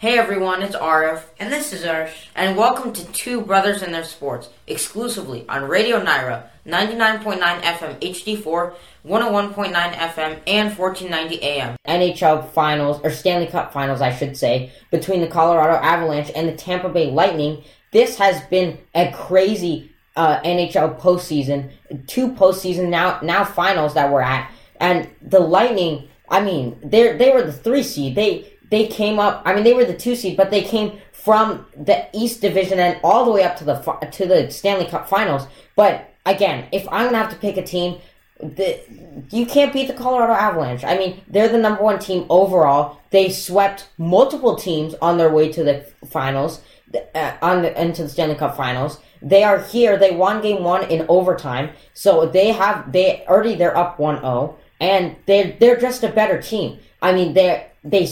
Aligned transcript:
Hey 0.00 0.16
everyone, 0.16 0.62
it's 0.62 0.74
Aarav, 0.74 1.24
And 1.38 1.52
this 1.52 1.74
is 1.74 1.84
Arsh. 1.84 2.28
and 2.34 2.56
welcome 2.56 2.90
to 2.94 3.04
Two 3.12 3.42
Brothers 3.42 3.82
and 3.82 3.92
Their 3.92 4.02
Sports, 4.02 4.48
exclusively 4.66 5.44
on 5.46 5.68
Radio 5.68 6.02
Nyra, 6.02 6.44
99.9 6.66 7.38
FM 7.60 8.00
HD4, 8.00 8.72
101.9 9.06 9.92
FM, 9.92 10.40
and 10.46 10.74
1490 10.78 11.42
AM. 11.42 11.76
NHL 11.86 12.48
Finals, 12.48 12.98
or 13.04 13.10
Stanley 13.10 13.46
Cup 13.46 13.74
Finals, 13.74 14.00
I 14.00 14.10
should 14.16 14.38
say, 14.38 14.72
between 14.90 15.20
the 15.20 15.26
Colorado 15.26 15.74
Avalanche 15.74 16.32
and 16.34 16.48
the 16.48 16.56
Tampa 16.56 16.88
Bay 16.88 17.10
Lightning. 17.10 17.62
This 17.92 18.16
has 18.16 18.40
been 18.44 18.78
a 18.94 19.12
crazy 19.12 19.92
uh, 20.16 20.40
NHL 20.40 20.98
postseason, 20.98 21.72
two 22.06 22.32
postseason 22.32 22.88
now 22.88 23.20
now 23.22 23.44
finals 23.44 23.92
that 23.92 24.10
we're 24.10 24.22
at, 24.22 24.50
and 24.76 25.10
the 25.20 25.40
Lightning. 25.40 26.08
I 26.30 26.40
mean, 26.42 26.80
they 26.82 27.18
they 27.18 27.32
were 27.32 27.42
the 27.42 27.52
three 27.52 27.82
seed. 27.82 28.14
They 28.14 28.50
they 28.70 28.86
came 28.86 29.18
up. 29.18 29.42
I 29.44 29.54
mean, 29.54 29.64
they 29.64 29.74
were 29.74 29.84
the 29.84 29.96
two 29.96 30.16
seed, 30.16 30.36
but 30.36 30.50
they 30.50 30.62
came 30.62 30.98
from 31.12 31.66
the 31.76 32.08
East 32.14 32.40
Division 32.40 32.78
and 32.78 32.98
all 33.04 33.24
the 33.24 33.30
way 33.30 33.42
up 33.42 33.56
to 33.58 33.64
the 33.64 33.74
to 34.12 34.26
the 34.26 34.50
Stanley 34.50 34.86
Cup 34.86 35.08
Finals. 35.08 35.46
But 35.76 36.12
again, 36.24 36.68
if 36.72 36.88
I'm 36.90 37.06
gonna 37.06 37.18
have 37.18 37.30
to 37.30 37.36
pick 37.36 37.56
a 37.56 37.62
team, 37.62 38.00
the 38.42 38.80
you 39.30 39.44
can't 39.44 39.72
beat 39.72 39.88
the 39.88 39.94
Colorado 39.94 40.32
Avalanche. 40.32 40.84
I 40.84 40.96
mean, 40.96 41.20
they're 41.28 41.48
the 41.48 41.58
number 41.58 41.82
one 41.82 41.98
team 41.98 42.26
overall. 42.30 43.00
They 43.10 43.28
swept 43.30 43.88
multiple 43.98 44.56
teams 44.56 44.94
on 45.02 45.18
their 45.18 45.30
way 45.30 45.52
to 45.52 45.64
the 45.64 45.86
finals, 46.08 46.62
uh, 47.14 47.36
on 47.42 47.62
the, 47.62 47.80
into 47.80 48.04
the 48.04 48.08
Stanley 48.08 48.36
Cup 48.36 48.56
Finals. 48.56 49.00
They 49.20 49.42
are 49.42 49.58
here. 49.58 49.98
They 49.98 50.12
won 50.12 50.40
game 50.40 50.62
one 50.62 50.84
in 50.84 51.04
overtime, 51.08 51.70
so 51.92 52.26
they 52.26 52.52
have 52.52 52.90
they 52.92 53.24
already 53.26 53.56
they're 53.56 53.76
up 53.76 53.98
1-0, 53.98 54.56
and 54.80 55.16
they're 55.26 55.56
they're 55.60 55.76
just 55.76 56.02
a 56.02 56.08
better 56.08 56.40
team. 56.40 56.78
I 57.02 57.12
mean, 57.12 57.34
they 57.34 57.66
they 57.84 58.06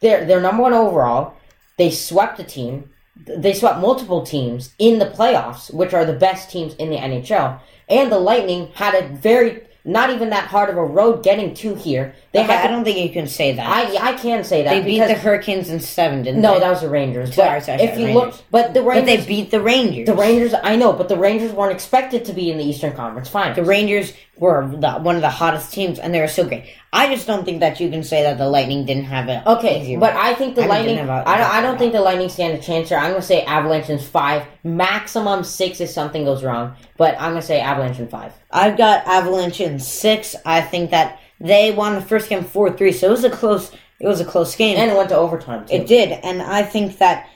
they're 0.00 0.24
they're 0.24 0.40
number 0.40 0.62
one 0.62 0.74
overall. 0.74 1.34
They 1.76 1.90
swept 1.90 2.40
a 2.40 2.44
team. 2.44 2.90
They 3.16 3.52
swept 3.52 3.80
multiple 3.80 4.24
teams 4.24 4.74
in 4.78 4.98
the 4.98 5.06
playoffs, 5.06 5.72
which 5.72 5.92
are 5.92 6.04
the 6.04 6.12
best 6.12 6.50
teams 6.50 6.74
in 6.74 6.90
the 6.90 6.96
NHL. 6.96 7.60
And 7.88 8.12
the 8.12 8.18
Lightning 8.18 8.70
had 8.74 8.94
a 8.94 9.08
very 9.08 9.67
not 9.88 10.10
even 10.10 10.30
that 10.30 10.44
hard 10.48 10.70
of 10.70 10.76
a 10.76 10.84
road 10.84 11.22
getting 11.24 11.54
to 11.54 11.74
here. 11.74 12.14
They 12.32 12.40
Okay, 12.40 12.52
had 12.52 12.66
I 12.66 12.70
don't 12.70 12.84
think 12.84 12.98
you 12.98 13.08
can 13.10 13.26
say 13.26 13.52
that. 13.52 13.66
I 13.66 14.10
I 14.10 14.12
can 14.12 14.44
say 14.44 14.62
that 14.62 14.70
they 14.70 14.82
beat 14.82 14.98
the 14.98 15.14
Hurricanes 15.14 15.70
in 15.70 15.80
seven, 15.80 16.22
didn't 16.22 16.42
no, 16.42 16.54
they? 16.54 16.60
that 16.60 16.70
was 16.70 16.82
the 16.82 16.88
Rangers. 16.90 17.34
Sorry, 17.34 17.58
But 17.58 17.64
sorry, 17.64 17.82
if 17.82 17.90
sorry, 17.90 18.00
you 18.02 18.06
Rangers. 18.08 18.34
look, 18.36 18.44
but 18.50 18.74
the 18.74 18.82
but 18.82 19.06
they 19.06 19.24
beat 19.24 19.50
the 19.50 19.60
Rangers. 19.60 20.06
the 20.06 20.14
Rangers. 20.14 20.54
I 20.62 20.76
know, 20.76 20.92
but 20.92 21.08
the 21.08 21.16
Rangers 21.16 21.52
weren't 21.52 21.72
expected 21.72 22.26
to 22.26 22.32
be 22.34 22.50
in 22.50 22.58
the 22.58 22.64
Eastern 22.64 22.92
Conference 22.92 23.28
Finals. 23.30 23.56
The 23.56 23.64
Rangers 23.64 24.12
were 24.36 24.68
the, 24.68 24.92
one 25.00 25.16
of 25.16 25.22
the 25.22 25.30
hottest 25.30 25.72
teams, 25.72 25.98
and 25.98 26.14
they 26.14 26.20
were 26.20 26.28
so 26.28 26.44
great. 26.46 26.64
I 26.92 27.12
just 27.12 27.26
don't 27.26 27.44
think 27.44 27.60
that 27.60 27.80
you 27.80 27.90
can 27.90 28.04
say 28.04 28.22
that 28.22 28.38
the 28.38 28.48
Lightning 28.48 28.84
didn't 28.86 29.04
have 29.04 29.28
it. 29.28 29.44
Okay, 29.46 29.96
but 29.96 30.14
I 30.14 30.34
think 30.34 30.54
the 30.54 30.62
I 30.62 30.66
Lightning. 30.66 30.98
a- 30.98 31.24
I 31.26 31.36
don't. 31.38 31.50
I 31.56 31.60
don't 31.62 31.78
think 31.78 31.92
the 31.92 32.00
Lightning 32.00 32.28
stand 32.28 32.52
a 32.54 32.60
chance 32.62 32.90
here. 32.90 32.98
I'm 32.98 33.10
gonna 33.10 33.22
say 33.22 33.42
Avalanche 33.42 33.88
in 33.90 33.98
five, 33.98 34.44
maximum 34.62 35.44
six 35.44 35.80
if 35.80 35.90
something 35.90 36.24
goes 36.24 36.44
wrong. 36.44 36.74
But 36.96 37.14
I'm 37.18 37.30
gonna 37.32 37.42
say 37.42 37.60
Avalanche 37.60 37.98
in 37.98 38.08
five. 38.08 38.32
I've 38.50 38.76
got 38.78 39.06
Avalanche 39.06 39.60
in 39.60 39.77
six. 39.78 40.36
I 40.44 40.60
think 40.60 40.90
that 40.90 41.20
they 41.40 41.70
won 41.70 41.94
the 41.94 42.00
first 42.00 42.28
game 42.28 42.44
four 42.44 42.72
three, 42.72 42.92
so 42.92 43.08
it 43.08 43.10
was 43.10 43.24
a 43.24 43.30
close. 43.30 43.72
It 44.00 44.06
was 44.06 44.20
a 44.20 44.24
close 44.24 44.54
game. 44.54 44.76
And 44.78 44.90
it 44.90 44.96
went 44.96 45.08
to 45.08 45.16
overtime 45.16 45.66
too. 45.66 45.74
It 45.74 45.86
did, 45.86 46.12
and 46.22 46.42
I 46.42 46.62
think 46.62 46.98
that 46.98 47.28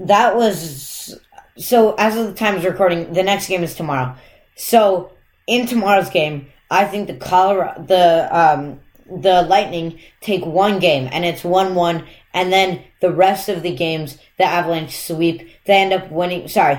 that 0.00 0.36
was 0.36 1.18
so. 1.56 1.94
As 1.94 2.16
of 2.16 2.26
the 2.26 2.34
time 2.34 2.56
of 2.56 2.64
recording, 2.64 3.12
the 3.12 3.22
next 3.22 3.48
game 3.48 3.62
is 3.62 3.74
tomorrow. 3.74 4.14
So 4.56 5.12
in 5.46 5.66
tomorrow's 5.66 6.10
game, 6.10 6.48
I 6.70 6.84
think 6.84 7.06
the 7.06 7.14
Colorado, 7.14 7.82
the 7.84 8.28
um, 8.36 8.80
the 9.06 9.42
Lightning 9.42 9.98
take 10.20 10.44
one 10.44 10.78
game, 10.78 11.08
and 11.12 11.24
it's 11.24 11.44
one 11.44 11.74
one, 11.74 12.06
and 12.32 12.52
then 12.52 12.82
the 13.00 13.12
rest 13.12 13.48
of 13.48 13.62
the 13.62 13.74
games, 13.74 14.18
the 14.38 14.44
Avalanche 14.44 14.96
sweep. 14.96 15.48
They 15.66 15.74
end 15.74 15.92
up 15.92 16.10
winning. 16.10 16.48
Sorry. 16.48 16.78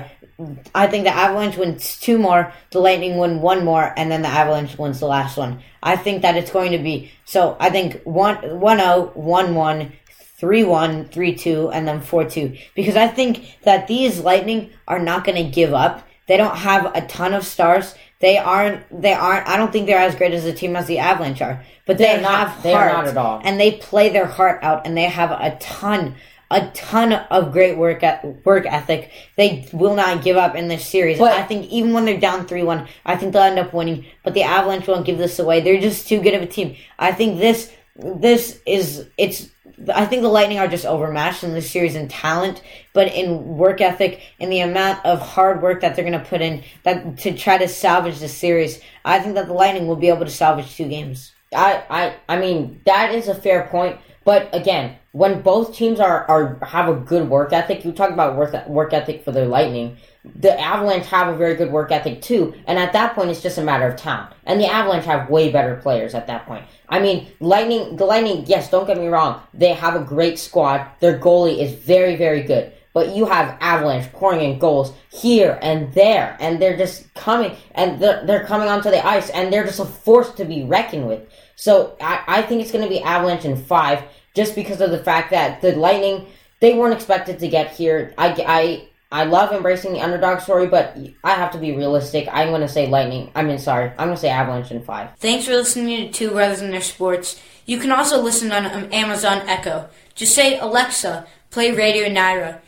I 0.74 0.86
think 0.86 1.04
the 1.04 1.14
Avalanche 1.14 1.56
wins 1.56 1.98
two 1.98 2.18
more, 2.18 2.52
the 2.70 2.80
Lightning 2.80 3.16
win 3.16 3.40
one 3.40 3.64
more, 3.64 3.92
and 3.96 4.10
then 4.10 4.22
the 4.22 4.28
Avalanche 4.28 4.76
wins 4.76 5.00
the 5.00 5.06
last 5.06 5.36
one. 5.36 5.62
I 5.82 5.96
think 5.96 6.22
that 6.22 6.36
it's 6.36 6.50
going 6.50 6.72
to 6.72 6.78
be 6.78 7.10
so. 7.24 7.56
I 7.58 7.70
think 7.70 8.02
one 8.04 8.36
one 8.60 8.78
zero 8.78 9.12
one 9.14 9.54
one 9.54 9.92
3 10.38 10.64
1, 10.64 11.06
3 11.06 11.34
2, 11.34 11.70
and 11.70 11.88
then 11.88 12.00
4 12.00 12.28
2. 12.28 12.56
Because 12.74 12.96
I 12.96 13.08
think 13.08 13.56
that 13.62 13.86
these 13.86 14.20
Lightning 14.20 14.70
are 14.86 14.98
not 14.98 15.24
going 15.24 15.42
to 15.42 15.50
give 15.50 15.72
up. 15.72 16.06
They 16.26 16.36
don't 16.36 16.56
have 16.56 16.94
a 16.94 17.06
ton 17.06 17.32
of 17.32 17.44
stars. 17.44 17.94
They 18.20 18.36
aren't, 18.36 18.84
they 19.02 19.12
aren't, 19.12 19.46
I 19.46 19.56
don't 19.56 19.72
think 19.72 19.86
they're 19.86 19.98
as 19.98 20.14
great 20.14 20.32
as 20.32 20.44
a 20.44 20.52
team 20.52 20.76
as 20.76 20.86
the 20.86 20.98
Avalanche 20.98 21.40
are. 21.40 21.64
But 21.86 21.98
they 21.98 22.04
They're 22.04 22.20
not. 22.20 22.48
have 22.50 22.62
They 22.62 22.74
are 22.74 22.88
heart, 22.88 23.04
not 23.04 23.08
at 23.08 23.16
all. 23.16 23.40
And 23.44 23.58
they 23.58 23.72
play 23.72 24.10
their 24.10 24.26
heart 24.26 24.62
out, 24.62 24.86
and 24.86 24.96
they 24.96 25.04
have 25.04 25.30
a 25.30 25.56
ton, 25.60 26.16
a 26.50 26.68
ton 26.68 27.12
of 27.12 27.52
great 27.52 27.76
work 27.76 28.02
at, 28.02 28.44
work 28.44 28.66
ethic. 28.66 29.10
They 29.36 29.68
will 29.72 29.96
not 29.96 30.22
give 30.22 30.36
up 30.36 30.54
in 30.54 30.68
this 30.68 30.86
series. 30.86 31.18
But- 31.18 31.32
I 31.32 31.42
think 31.42 31.70
even 31.70 31.92
when 31.92 32.04
they're 32.04 32.20
down 32.20 32.46
3 32.46 32.62
1, 32.62 32.86
I 33.04 33.16
think 33.16 33.32
they'll 33.32 33.42
end 33.42 33.58
up 33.58 33.72
winning. 33.72 34.04
But 34.22 34.34
the 34.34 34.42
Avalanche 34.42 34.86
won't 34.86 35.06
give 35.06 35.18
this 35.18 35.38
away. 35.38 35.60
They're 35.60 35.80
just 35.80 36.08
too 36.08 36.20
good 36.20 36.34
of 36.34 36.42
a 36.42 36.46
team. 36.46 36.76
I 36.98 37.12
think 37.12 37.38
this, 37.38 37.72
this 37.96 38.60
is, 38.66 39.08
it's, 39.16 39.48
I 39.92 40.06
think 40.06 40.22
the 40.22 40.28
Lightning 40.28 40.58
are 40.58 40.68
just 40.68 40.86
overmatched 40.86 41.44
in 41.44 41.52
this 41.52 41.70
series 41.70 41.96
in 41.96 42.08
talent, 42.08 42.62
but 42.94 43.12
in 43.12 43.58
work 43.58 43.80
ethic 43.80 44.22
and 44.40 44.50
the 44.50 44.60
amount 44.60 45.04
of 45.04 45.20
hard 45.20 45.62
work 45.62 45.80
that 45.82 45.96
they're 45.96 46.08
going 46.08 46.18
to 46.18 46.28
put 46.28 46.40
in 46.40 46.62
that 46.84 47.18
to 47.18 47.36
try 47.36 47.58
to 47.58 47.68
salvage 47.68 48.20
the 48.20 48.28
series, 48.28 48.80
I 49.04 49.18
think 49.18 49.34
that 49.34 49.48
the 49.48 49.52
Lightning 49.52 49.86
will 49.86 49.96
be 49.96 50.08
able 50.08 50.24
to 50.24 50.30
salvage 50.30 50.76
two 50.76 50.88
games. 50.88 51.32
I, 51.54 51.84
I, 51.90 52.14
I 52.28 52.40
mean 52.40 52.80
that 52.86 53.14
is 53.14 53.28
a 53.28 53.34
fair 53.34 53.68
point. 53.68 53.98
But 54.26 54.52
again, 54.52 54.96
when 55.12 55.40
both 55.40 55.72
teams 55.72 56.00
are, 56.00 56.24
are 56.28 56.58
have 56.66 56.88
a 56.88 56.96
good 56.96 57.30
work 57.30 57.52
ethic, 57.52 57.84
you 57.84 57.92
talk 57.92 58.10
about 58.10 58.34
work 58.34 58.66
work 58.66 58.92
ethic 58.92 59.24
for 59.24 59.30
the 59.30 59.46
Lightning. 59.46 59.98
The 60.24 60.60
Avalanche 60.60 61.06
have 61.06 61.28
a 61.28 61.36
very 61.36 61.54
good 61.54 61.70
work 61.70 61.92
ethic 61.92 62.22
too, 62.22 62.52
and 62.66 62.76
at 62.76 62.92
that 62.92 63.14
point, 63.14 63.30
it's 63.30 63.40
just 63.40 63.56
a 63.56 63.62
matter 63.62 63.86
of 63.86 63.94
talent. 63.94 64.34
And 64.44 64.60
the 64.60 64.66
Avalanche 64.66 65.04
have 65.04 65.30
way 65.30 65.52
better 65.52 65.76
players 65.76 66.12
at 66.12 66.26
that 66.26 66.44
point. 66.44 66.64
I 66.88 66.98
mean, 66.98 67.28
Lightning, 67.38 67.94
the 67.94 68.04
Lightning, 68.04 68.42
yes, 68.48 68.68
don't 68.68 68.88
get 68.88 68.98
me 68.98 69.06
wrong, 69.06 69.40
they 69.54 69.72
have 69.74 69.94
a 69.94 70.02
great 70.02 70.40
squad. 70.40 70.84
Their 70.98 71.20
goalie 71.20 71.58
is 71.58 71.72
very, 71.72 72.16
very 72.16 72.42
good. 72.42 72.72
But 72.96 73.14
you 73.14 73.26
have 73.26 73.58
Avalanche 73.60 74.10
pouring 74.12 74.40
in 74.40 74.58
goals 74.58 74.92
here 75.12 75.56
and 75.62 75.92
there, 75.94 76.36
and 76.40 76.60
they're 76.60 76.78
just 76.78 77.12
coming, 77.14 77.54
and 77.76 78.00
they're, 78.00 78.26
they're 78.26 78.44
coming 78.46 78.68
onto 78.68 78.90
the 78.90 79.06
ice, 79.06 79.30
and 79.30 79.52
they're 79.52 79.66
just 79.66 79.78
a 79.78 79.84
force 79.84 80.32
to 80.32 80.44
be 80.44 80.64
reckoned 80.64 81.06
with. 81.06 81.28
So 81.56 81.96
I, 82.00 82.22
I 82.26 82.42
think 82.42 82.62
it's 82.62 82.70
going 82.70 82.84
to 82.84 82.88
be 82.88 83.00
Avalanche 83.00 83.44
in 83.44 83.56
five, 83.56 84.04
just 84.34 84.54
because 84.54 84.80
of 84.80 84.90
the 84.90 85.02
fact 85.02 85.30
that 85.30 85.60
the 85.62 85.72
Lightning, 85.72 86.26
they 86.60 86.74
weren't 86.74 86.94
expected 86.94 87.38
to 87.40 87.48
get 87.48 87.72
here. 87.72 88.14
I, 88.16 88.28
I, 88.46 88.88
I 89.10 89.24
love 89.24 89.52
embracing 89.52 89.92
the 89.92 90.00
underdog 90.00 90.40
story, 90.40 90.66
but 90.66 90.96
I 91.24 91.32
have 91.32 91.52
to 91.52 91.58
be 91.58 91.76
realistic. 91.76 92.28
I'm 92.30 92.48
going 92.48 92.60
to 92.60 92.68
say 92.68 92.86
Lightning. 92.88 93.30
I 93.34 93.42
mean, 93.42 93.58
sorry, 93.58 93.90
I'm 93.90 94.08
going 94.08 94.16
to 94.16 94.16
say 94.20 94.28
Avalanche 94.28 94.70
in 94.70 94.82
five. 94.82 95.16
Thanks 95.18 95.46
for 95.46 95.52
listening 95.52 96.06
to 96.06 96.12
Two 96.12 96.30
Brothers 96.30 96.60
in 96.60 96.70
Their 96.70 96.80
Sports. 96.80 97.40
You 97.64 97.78
can 97.78 97.90
also 97.90 98.20
listen 98.20 98.52
on 98.52 98.66
um, 98.66 98.92
Amazon 98.92 99.38
Echo. 99.48 99.88
Just 100.14 100.34
say, 100.34 100.58
Alexa, 100.58 101.26
play 101.50 101.72
Radio 101.72 102.08
Nyra. 102.08 102.60